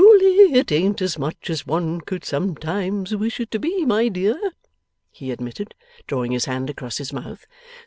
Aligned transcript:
'Truly, 0.03 0.55
it 0.57 0.71
ain't 0.71 0.99
as 0.99 1.19
much 1.19 1.47
as 1.47 1.67
one 1.67 2.01
could 2.01 2.25
sometimes 2.25 3.15
wish 3.15 3.39
it 3.39 3.51
to 3.51 3.59
be, 3.59 3.85
my 3.85 4.07
dear,' 4.07 4.53
he 5.11 5.29
admitted, 5.29 5.75
drawing 6.07 6.31
his 6.31 6.45
hand 6.45 6.71
across 6.71 6.97
his 6.97 7.13
mouth. 7.13 7.45